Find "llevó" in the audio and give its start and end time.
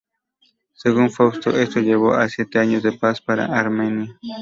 1.79-2.17